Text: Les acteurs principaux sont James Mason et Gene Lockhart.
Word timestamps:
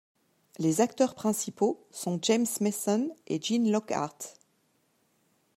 Les 0.57 0.81
acteurs 0.81 1.13
principaux 1.13 1.85
sont 1.91 2.17
James 2.23 2.47
Mason 2.59 3.15
et 3.27 3.39
Gene 3.39 3.69
Lockhart. 3.69 4.33